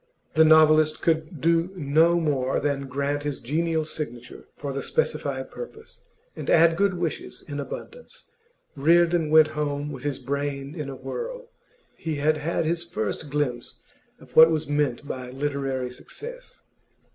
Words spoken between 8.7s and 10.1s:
Reardon went home with